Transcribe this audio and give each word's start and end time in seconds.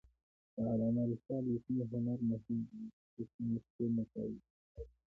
د 0.55 0.57
علامه 0.71 1.03
رشاد 1.09 1.43
لیکنی 1.53 1.83
هنر 1.91 2.19
مهم 2.29 2.59
دی 2.71 2.79
ځکه 3.03 3.21
چې 3.31 3.41
نسخې 3.51 3.85
مقابله 3.97 4.41
کوي. 4.71 4.89